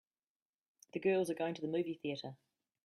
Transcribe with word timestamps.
The 0.93 0.99
girls 0.99 1.29
are 1.29 1.35
going 1.35 1.53
to 1.53 1.61
the 1.61 1.67
movie 1.67 1.99
theater. 2.01 2.35